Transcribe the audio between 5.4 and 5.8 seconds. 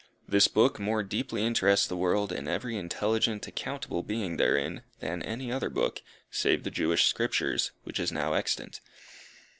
other